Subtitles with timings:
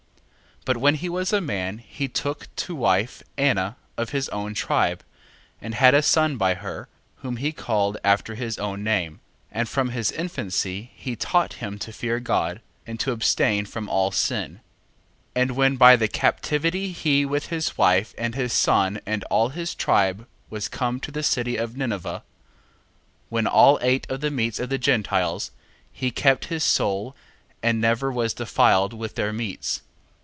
[0.65, 0.65] 1:9.
[0.65, 5.03] But when he was a man, he took to wife Anna of his own tribe,
[5.59, 6.87] and had a son by her,
[7.23, 9.19] whom he called after his own name, 1:10.
[9.53, 14.11] And from his infancy he taught him to fear God, and to abstain from all
[14.11, 14.59] sin.
[15.35, 15.41] 1:11.
[15.41, 19.73] And when by the captivity he with his wife and his son and all his
[19.73, 22.21] tribe was come to the city of Ninive, 1:12.
[23.29, 25.49] (When all ate of the meats of the Gentiles)
[25.91, 27.15] he kept his soul
[27.63, 29.81] and never was defiled with their meats.